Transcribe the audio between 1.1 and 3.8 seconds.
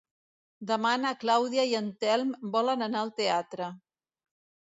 Clàudia i en Telm volen anar al teatre.